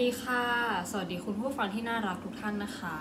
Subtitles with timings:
[0.00, 0.44] ดีค่ะ
[0.90, 2.96] สวัสดีคุณผู้ฟังที่น่ารักทุกท่านนะคะ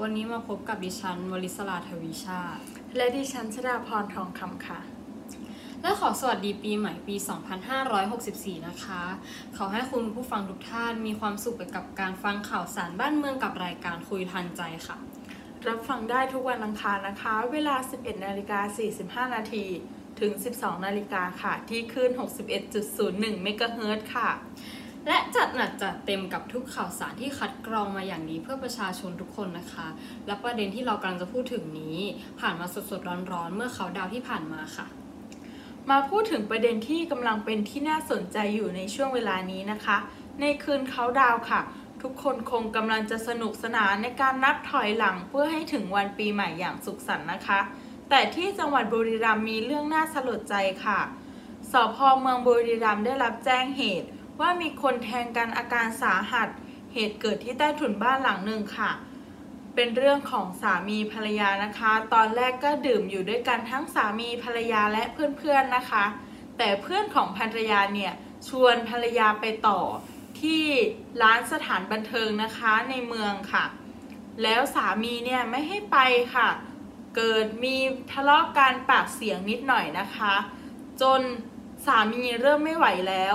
[0.00, 2.62] วันนี้มาพบกับดิฉันวลิศลาทวีชาติ
[2.96, 4.80] และดิฉันชดาพรทองคำค่ะ
[5.82, 7.16] และขอสวัสดีปีใหม่ปี
[7.90, 9.02] 2564 นะคะ
[9.56, 14.96] ขอให้คุณผู้ฟังทุกท่านมีความสุขไปกับการฟังข่าวสารบ้านเมืองกับรายการคุยทันใจค่ะ
[15.68, 18.60] รับฟังได้ทุกวันอังคารนะคะ เวลา 11นาฬิกา
[19.26, 19.64] 45 นาที
[20.20, 22.10] ถึง 12นาฬิกาค่ะ ที่คลื่น
[22.76, 24.30] 61.01เมกะเฮิรตซ์ค่ะ
[25.08, 29.86] และจัดหนักจัดเต็มกับทุกข่าวสารที่คัดกรองมาอย่างดีเพื่อประชาชนทุกคนนะคะ
[30.26, 31.98] และประเด็นที่เรากำลังจะพูดถึงนี้
[32.40, 34.86] ผ่านมาสดๆร้อนๆ เมื่อเขาดาวที่ผ่านมาค่ะ
[35.90, 39.96] มาพูดถึงประเด็นที่กำลังเป็นที่น่าสนใจอยู่ในช่วงเวลานี้นะคะ
[40.40, 41.60] ในคืนเขาดาวค่ะ
[42.02, 47.60] ทุกคนคงกำลังจะสนุกสนานในการนับถอยหลังเพื่อให้ถึงวันปีใหม่อย่างสุขสันต์นะคะ
[48.08, 51.00] แต่ที่จังหวัดบุรีรัมย์มีเรื่องน่าสลดใจค่ะ
[51.72, 54.08] สพเมืองบุรีรัมย์ได้รับแจ้งเหตุ
[54.40, 56.48] ว่ามีคนแทงกันอาการสาหัส
[56.92, 58.90] เหตุเกิดที่ใต้ถุนบ้านหลังหนึ่งค่ะ
[59.74, 65.04] เป็นเรื่องของสามีภรรยานะคะ ตอนแรกก็ดื่มอยู่ด้วยกันทั้งสามีภรรยาและ
[65.38, 66.04] เพื่อนๆนะคะ
[66.58, 68.12] แต่เพื่อนของภรรยาเนี่ย
[68.48, 69.80] ชวนภรรยาไปต่อ
[70.40, 70.64] ที่
[71.22, 73.64] ร้านสถานบันเทิงนะคะในเมืองค่ะ
[74.42, 75.98] แล้วสามีเนี่ยไม่ให้ไป
[76.34, 76.48] ค่ะ
[77.16, 77.76] เกิดมี
[78.12, 80.34] ทะเลาะกันปากเสียงนิดหน่อยนะคะ
[81.02, 81.20] จน
[81.86, 83.26] สามีเริ่มไม่ไหวแล้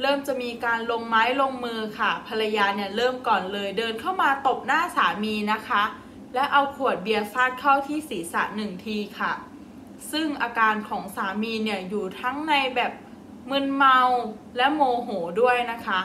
[0.00, 5.82] เริ่มจะมีการลงไม้ลงมือค่ะ ภรรยาเนี่ยเริ่มก่อนเลยเดินเข้ามาตบหน้าสามีนะคะ
[6.34, 9.32] และเอาขวดเบียร์ฟาดเข้าที่ศีรษะหนึ่งทีค่ะ
[10.12, 12.92] ซึ่งอาการของสามีเนี่ยอยู่ทั้งในแบบ
[13.50, 13.98] มึนเมา
[14.56, 15.08] และโมโห
[15.40, 16.00] ด้วยนะคะ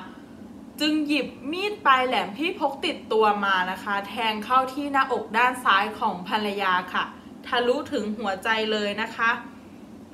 [0.79, 7.03] จึงหยิบมีดปลายแหลมที่พกติดตัวมานะคะ แทงเข้าที่หน้าอกด้านซ้ายของภรรยาค่ะ
[7.47, 9.29] ทะลุถึงหัวใจเลยนะคะ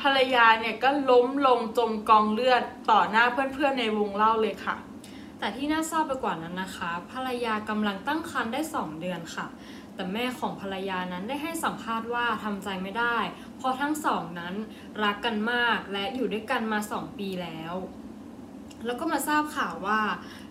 [0.01, 4.75] ภรรยาเนี่ยก็ล้มลงจมกองเลือดต่อหน้าเพื่อนๆในวงเล่าเลยค่ะ
[5.39, 9.47] แต่ที่น่าเศร้าไปกว่านั้นนะคะ ภรรยากำลังตั้งครรภ์ได้ 2 เดือนค่ะ
[9.95, 13.17] แต่แม่ของภรรยานั้นได้ให้สัมภาษณ์ว่าทำใจไม่ได้
[13.57, 14.56] เพราะทั้งสองนั้น
[15.03, 17.75] รักกันมากและอยู่ด้วยกันมา 2 ปีแล้ว
[18.85, 20.01] แล้วก็มาทราบข่าวว่า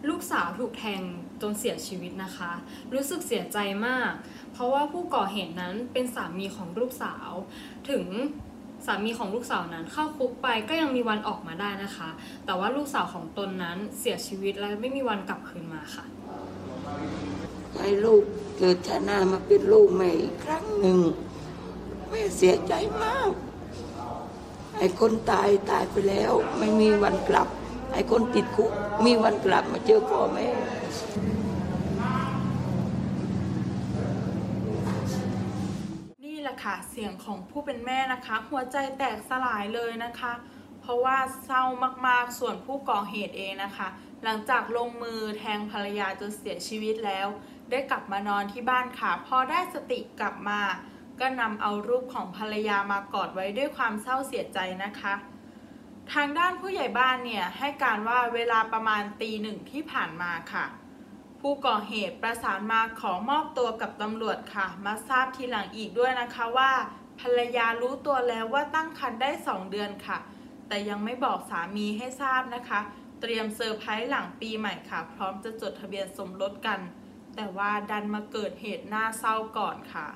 [0.08, 1.02] ลูกสาวถูกแทง
[1.42, 2.52] จนเสียชีวิตนะคะ
[2.92, 4.12] รู้สึกเสียใจมาก
[4.52, 7.30] เพราะว่าผู้ก่อเหตุนั้นเป็นสามีของลูกสาว
[7.90, 8.04] ถึง
[8.86, 12.08] สามีของลูกสาวนั้นเข้าคุกไปก็ยังมีวันออกมาได้นะคะ
[12.46, 16.04] แต่ว่าลูกสาวของตนนั้นเสียชีวิตและไม่มีวันกลับคืนมาค่ะ
[17.78, 18.22] ให้ลูก
[18.58, 20.98] เกิดชาติหนามาเป็นลูกแม่อีกครั้งหนึ่ง
[22.10, 23.30] แม่เสียใจมาก
[24.78, 27.48] ไอ้คนตายตายไปแล้ว ไม่มีวันกลับ
[27.92, 28.70] ไอ้คนติดคุก
[29.04, 30.48] มีวันกลับมาเจอพ่อแม่
[36.24, 40.32] นี่แห ละค่ะเสียงของผู้เป็นแม่นะคะ หัวใจแตกสลายเลยนะคะ
[40.80, 41.64] เพราะว่าเศร้า
[42.06, 43.88] มากๆส่วนผู้ก่อเหตุเองนะคะ
[44.24, 47.26] หลังจากลงมือแทงภรรยาจนเสียชีวิตแล้ว
[47.70, 50.60] ได้กลับมานอนที่บ้านค่ะ พอได้สติกลับมา
[51.20, 55.14] ก็นำเอารูปของภรรยามากอดไว้ด้วยความเศร้าเสียใจนะคะ
[56.12, 60.64] ทางด้านผู้ใหญ่บ้านเนี่ยให้การว่าเวลาประมาณตีหนึ่งที่ผ่านมาค่ะ
[61.48, 66.72] ผู้ก่อเหตุประสานมาขอมอบตัวกับตำรวจค่ะ มาทราบทีหลังอีกด้วยนะคะว่า
[67.20, 70.18] ภรรยารู้ตัวแล้วว่าตั้งครรภ์ได้ 2 เดือนค่ะ
[70.68, 72.80] แต่ยังไม่บอกสามีให้ทราบนะคะ
[73.20, 76.80] เตรียมเซอร์ไพรส์หลังปีใหม่ค่ะ พร้อมจะจดทะเบียนสมรสกัน
[77.36, 80.06] แต่ว่าดันมาเกิดเหตุน่าเศร้าก่อนค่ะ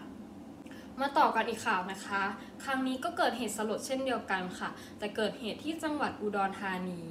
[1.01, 2.23] มาต่อกันอีกข่าวนะคะ
[2.65, 7.03] ครั้งนี้ก็เกิดเหตุสลดเช่นเดียวกันค่ะ แต่เกิดเหตุที่จังหวัดอุดรธานี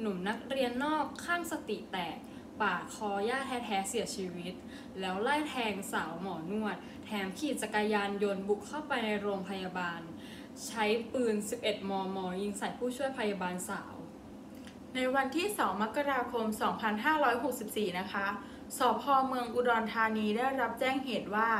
[0.00, 2.16] หนุ่มนักเรียนนอกข้างสติแตก
[2.60, 4.54] ปาดคอย่าแท้ๆเสียชีวิต
[5.00, 10.00] แล้วไล่แทงสาวหมอนวด แถมขี่จักรยานยนต์บุกเข้าไปในโรงพยาบาล
[10.66, 13.94] ใช้ปืน 11 มม ยิงใส่ผู้ช่วยพยาบาลสาว
[14.94, 16.44] ในวันที่ 2 มกราคม
[17.22, 18.26] 2564 นะคะ
[18.78, 21.50] สพเมืองอุดรธานีได้รับแจ้งเหตุว่า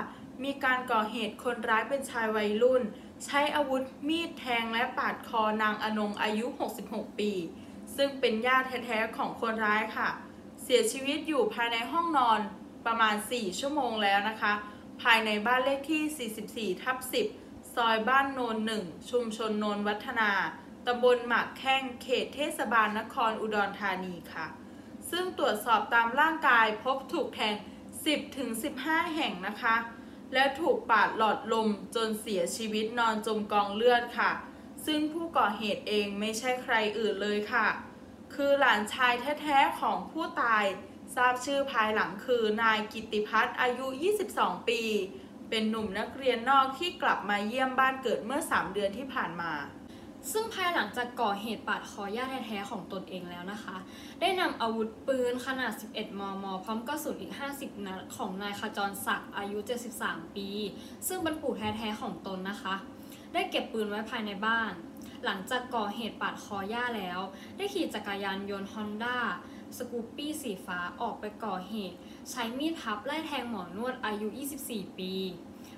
[0.45, 2.83] มีการก่อเหตุคนร้ายเป็นชายวัยรุ่น
[3.25, 6.47] ใช้อาวุธมีดแทงและปาดคอนางอนงอายุ
[6.83, 7.33] 66 ปี
[7.97, 10.09] ซึ่งเป็นญาติแท้ๆของคนร้ายค่ะ
[10.75, 12.41] สียชีวิตอยู่ภายในห้องนอน
[12.87, 14.53] ประมาณ 4 ชั่วโมงแล้วนะคะ
[15.03, 16.97] ภายในบ้านเลขที่ 44 ทับ
[17.37, 20.31] 10 ซอยบ้านโนนหนึ่งชุมชนโนนวัฒนา
[20.87, 24.47] ตำบลหมากแข้งเขตเทศบาลนครอุดรธานีค่ะ
[25.11, 27.55] ซึ่งตรวจสอบตามร่างกายพบถูกแทง
[28.35, 29.77] 10-15 แห่งนะคะ
[30.35, 34.31] และถูกปาดหลอดลมจนเสียชีวิตนอนจมกองเลือดค่ะ
[34.87, 37.69] ซึ่งผู้ก่อเหตุเองไม่ใช่ใครอื่นเลยค่ะ
[38.35, 40.65] คือหลานชายแท้ๆของผู้ตาย
[41.15, 43.87] ทราบชื่อภายหลังคือนายกิติพัฒน์อายุ
[44.27, 44.83] 22 ปี
[45.49, 49.53] เป็นหนุ่มนักเรียนนอกที่กลับมาเยี่ยมบ้านเกิดเมื่อ 3 เดือนที่ผ่านมา
[50.33, 53.77] ซึ่งภายหลังจากก่อเหตุปาดคอย่าแท้ๆของตนเองแล้วนะคะ
[54.21, 59.59] ได้นำอาวุธปืนขนาด 11 มม พร้อมกระสุนอีก 50 นัดของนายขจรศักดิ์อายุ
[59.97, 60.49] 73 ปี
[61.09, 62.75] ซึ่งเป็นปู่แท้ๆของตนนะคะ
[63.33, 64.73] ได้เก็บปืนไว้ภายในบ้าน
[65.25, 67.21] หลังจากก่อเหตุปาดคอย่าแล้ว
[67.57, 69.19] ได้ขี่จักรยานยนต์ฮอนด้า
[69.77, 71.99] สกูปปี้สีฟ้าออกไปก่อเหตุ
[72.31, 74.29] ใช้มีดพับไล่แทงหมอนวดอายุ
[74.63, 75.15] 24 ปี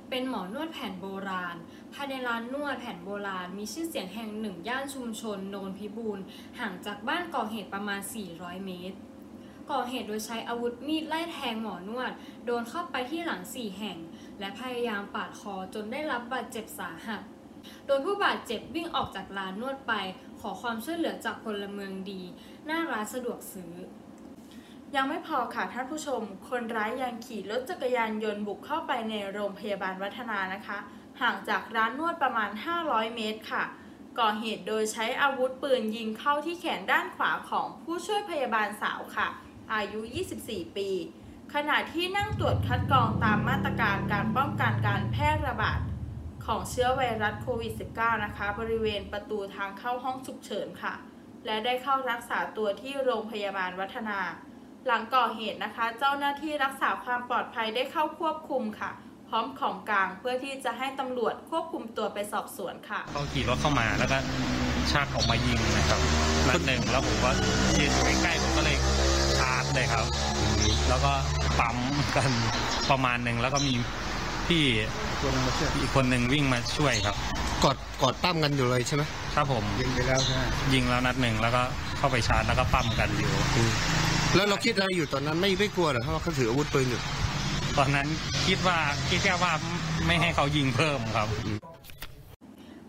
[0.09, 1.57] เป็นหมอนวดแผนโบราณ
[1.93, 6.21] ภายในร้านนวดแผนโบราณ มีชื่อเสียงแห่งหนึ่งย่านชุมชนโนนพิบูล
[6.59, 8.01] ห่างจากบ้านก่อเหตุประมาณ
[8.33, 8.97] 400 เมตร
[9.71, 12.13] ก่อเหตุโดยใช้อาวุธมีดไล่แทงหมอนวด
[12.47, 13.99] โดนเข้าไปที่หลังสี่แห่ง
[14.39, 17.23] และพยายามปาดคอจนได้รับบาดเจ็บสาหัส
[17.87, 19.93] โดยผู้บาดเจ็บวิ่งออกจากร้านนวดไป
[20.41, 22.23] ขอความช่วยเหลือจากพลเมืองดี
[22.67, 23.75] หน้าร้านสะดวกซื้อ
[24.97, 30.79] ยังไม่พอค่ะท่านผู้ชม คนร้ายยังขี่รถจักรยานยนต์บุกเข้าไปในโรงพยาบาลวัฒนานะคะ
[31.21, 32.51] ห่างจากร้านนวดประมาณ
[32.83, 33.65] 500 เมตรค่ะ
[34.19, 39.29] ก่อเหตุโดยใช้อาวุธปืนยิงเข้าที่แขนด้านขวาของผู้ช่วยพยาบาลสาวค่ะ
[39.75, 40.01] อายุ
[40.39, 40.89] 24 ปี
[41.55, 45.79] ขณะที่นั่งตรวจคัดกรองตามมาตรการการป้องกันการแพร่ระบาด
[46.47, 50.95] ของเชื้อไวรัสโควิด -19 นะคะ บริเวณประตูทางเข้าห้องฉุกเฉินค่ะ
[51.47, 54.19] และได้เข้ารักษาตัวที่โรงพยาบาลวัฒนา
[54.87, 58.91] หลังก่อเหตุนะคะ เจ้าหน้าที่รักษาความปลอดภัยได้เข้าควบคุมค่ะ
[59.29, 64.19] พร้อมของกลางเพื่อที่จะให้ตำรวจควบคุมตัวไปสอบสวนค่ะเขาขี่รถเข้ามาแล้วก็
[64.93, 66.01] ชักออกมายิงนะครับ
[66.49, 67.31] นัดหนึ่งแล้วผมก็
[67.79, 68.77] ยืนใกล้ๆผมก็เลย
[69.39, 70.05] ชาร์จเลยครับ
[70.89, 71.13] แล้วก็
[71.59, 71.77] ปั๊ม
[72.17, 72.31] กัน
[72.91, 73.75] ประมาณหนึ่งแล้วก็มี
[74.49, 74.65] พี่
[75.21, 77.17] คนมาช่วยอีกคนหนึ่งวิ่งมาช่วยครับ
[77.65, 79.03] กอดกอดปั้มกันอยู่เลยใช่ไหม
[79.35, 80.43] ครับผมยิงไปแล้วใช่ไหม
[80.73, 81.63] ยิงแล้วนัดหนึ่งแล้วก็
[81.99, 83.31] เข้าไปชาร์จแล้วก็ปั๊มกันอยู่
[84.35, 87.01] แล้วเราคิดอะไรอยู่ตอนนั้นไม่ไม่กลัวเหรอเพราะว่าเขาถืออาวุธปืนอยู่
[87.79, 88.07] ตอนนั้น
[88.47, 88.79] คิดว่า
[89.09, 89.53] คิดแค่ว่า
[90.07, 91.29] ไม่ให้เขายิงเพิ่มครับ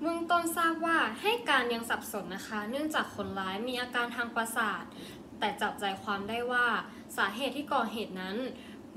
[0.01, 4.83] เบื้องต้นทราบว่าให้การยังสับสนนะคะ เนื่องจากคนร้ายมีอาการทางประสาท
[5.39, 6.65] แต่จับใจความได้ว่า
[7.17, 8.35] สาเหตุที่ก่อเหตุนั้น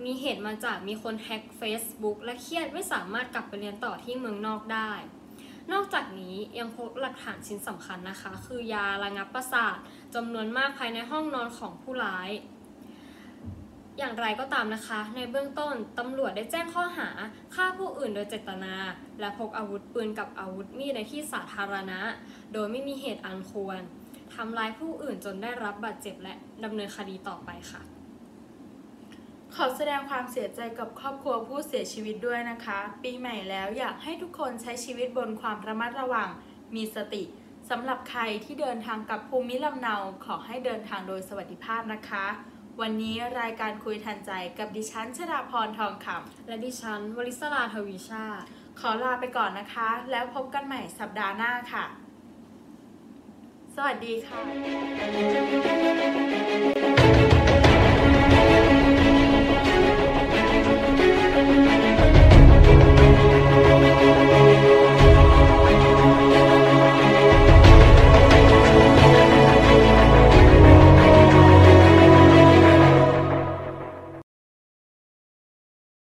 [0.04, 4.90] มีเหตุมาจากมีคนแฮ็ก Facebook และเครียดไม่สามารถกลับไปเรียนต่อที่เมืองนอกได้
[5.72, 9.76] นอกจากนี้ยังพบหลักฐานชิ้นสำคัญนะคะ คือยาระงับประสาท
[10.14, 12.30] จำนวนมากภายในห้องนอนของผู้ร้าย
[13.98, 17.08] อย่างไรก็ตามนะคะ ในเบื้องต้นตำรวจได้แจ้งข้อหา
[17.54, 18.74] ฆ่าผู้อื่นโดยเจตนา
[19.20, 22.00] และพกอาวุธปืนกับอาวุธมีดในที่สาธารณะ
[22.52, 23.78] โดยไม่มีเหตุอันควร
[24.34, 26.34] ทำร้ายผู้อื่นจนได้รับบาดเจ็บและ
[26.64, 27.95] ดำเนินคดีต่อไปค่ะ
[29.60, 36.28] ขอแสดงความเสียใจกับครอบครัวผู้เสียชีวิตด้วยนะคะ ปีใหม่แล้วอยากให้ทุกคนใช้ชีวิตบนความระมัดระวัง
[36.74, 37.22] มีสติ
[37.70, 42.26] สำหรับใครที่เดินทางกับภูมิลำเนาขอให้เดินทางโดยสวัสดิภาพนะคะ
[42.80, 48.46] วันนี้รายการคุยทันใจกับดิฉันชดาพรทองคำและดิฉันวลิศราทวีชาติ
[48.80, 51.84] ขอลาไปก่อนนะคะ แล้วพบกันใหม่สัปดาห์หน้าค่ะ
[53.74, 56.95] สวัสดีค่ะ